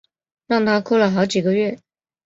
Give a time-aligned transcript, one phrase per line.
[0.47, 1.79] 让她哭了好几个月